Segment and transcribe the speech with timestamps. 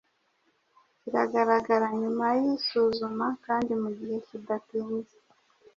[0.99, 5.15] kiragaragara nyuma y'isuzuma kandi mu gihe kidatinze